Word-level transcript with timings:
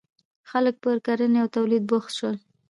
•خلک 0.49 0.75
پر 0.83 0.95
کرنې 1.05 1.39
او 1.43 1.47
تولید 1.55 1.83
بوخت 1.89 2.11
شول. 2.17 2.35